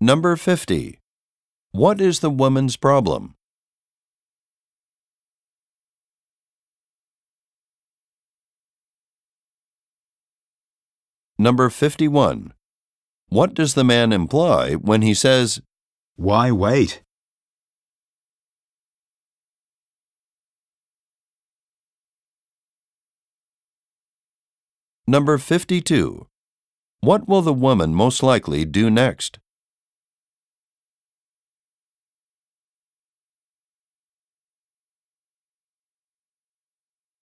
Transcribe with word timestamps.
Number 0.00 0.36
50. 0.36 1.00
What 1.72 2.02
is 2.02 2.20
the 2.20 2.28
woman's 2.28 2.76
problem? 2.76 3.34
Number 11.38 11.70
51. 11.70 12.52
What 13.30 13.54
does 13.54 13.72
the 13.72 13.84
man 13.84 14.12
imply 14.12 14.74
when 14.74 15.00
he 15.00 15.14
says, 15.14 15.62
Why 16.16 16.50
wait? 16.52 17.02
Number 25.06 25.38
52. 25.38 26.26
What 27.00 27.26
will 27.26 27.40
the 27.40 27.54
woman 27.54 27.94
most 27.94 28.22
likely 28.22 28.66
do 28.66 28.90
next? 28.90 29.38